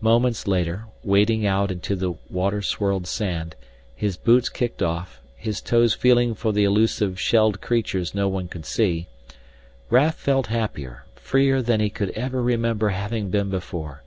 [0.00, 3.54] Moments later, wading out into the water swirled sand,
[3.94, 8.66] his boots kicked off, his toes feeling for the elusive shelled creatures no one could
[8.66, 9.06] see,
[9.88, 14.02] Raf felt happier, freer than he could ever remember having been before.